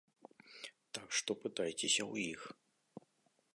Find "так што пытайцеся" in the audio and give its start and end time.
0.99-2.03